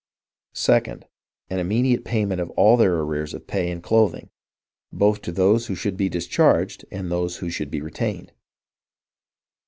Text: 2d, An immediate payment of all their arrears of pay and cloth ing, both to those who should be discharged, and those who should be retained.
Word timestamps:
2d, 0.55 1.03
An 1.51 1.59
immediate 1.59 2.03
payment 2.03 2.41
of 2.41 2.49
all 2.57 2.75
their 2.75 2.95
arrears 2.95 3.35
of 3.35 3.45
pay 3.45 3.69
and 3.69 3.83
cloth 3.83 4.15
ing, 4.15 4.31
both 4.91 5.21
to 5.21 5.31
those 5.31 5.67
who 5.67 5.75
should 5.75 5.95
be 5.95 6.09
discharged, 6.09 6.83
and 6.91 7.11
those 7.11 7.37
who 7.37 7.51
should 7.51 7.69
be 7.69 7.81
retained. 7.81 8.31